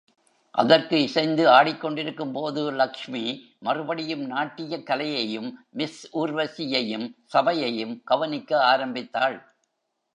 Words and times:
அதற்கு 0.55 1.01
இசைந்து 1.01 1.47
ஆடிக்கொண்டிருக்கும்போது 1.47 2.75
லக்ஷ்மி 2.75 3.21
மறுபடியும் 3.59 4.25
நாட்டியக் 4.25 4.85
கலையையும், 4.85 5.49
மிஸ் 5.69 6.17
ஊர்வசியையும், 6.17 7.07
சபையையும் 7.25 8.03
கவனிக்க 8.03 8.65
ஆரம்பித்தாள். 8.65 9.37